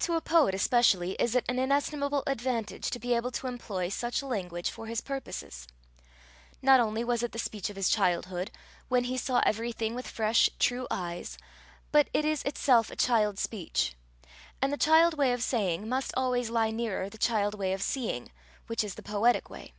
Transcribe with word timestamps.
To 0.00 0.14
a 0.16 0.20
poet 0.20 0.56
especially 0.56 1.12
is 1.20 1.36
it 1.36 1.44
an 1.48 1.56
inestimable 1.60 2.24
advantage 2.26 2.90
to 2.90 2.98
be 2.98 3.14
able 3.14 3.30
to 3.30 3.46
employ 3.46 3.90
such 3.90 4.20
a 4.20 4.26
language 4.26 4.68
for 4.72 4.86
his 4.86 5.00
purposes. 5.00 5.68
Not 6.60 6.80
only 6.80 7.04
was 7.04 7.22
it 7.22 7.30
the 7.30 7.38
speech 7.38 7.70
of 7.70 7.76
his 7.76 7.88
childhood, 7.88 8.50
when 8.88 9.04
he 9.04 9.16
saw 9.16 9.40
everything 9.46 9.94
with 9.94 10.08
fresh, 10.08 10.50
true 10.58 10.88
eyes, 10.90 11.38
but 11.92 12.08
it 12.12 12.24
is 12.24 12.42
itself 12.42 12.90
a 12.90 12.96
child 12.96 13.38
speech; 13.38 13.94
and 14.60 14.72
the 14.72 14.76
child 14.76 15.14
way 15.16 15.32
of 15.32 15.44
saying 15.44 15.88
must 15.88 16.12
always 16.16 16.50
lie 16.50 16.72
nearer 16.72 17.08
the 17.08 17.16
child 17.16 17.54
way 17.56 17.72
of 17.72 17.82
seeing, 17.82 18.32
which 18.66 18.82
is 18.82 18.96
the 18.96 19.00
poetic 19.04 19.48
way. 19.48 19.74